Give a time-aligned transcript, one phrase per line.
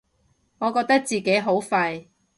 [0.57, 2.07] 我覺得自己好廢